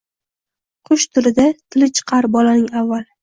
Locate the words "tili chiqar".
1.75-2.29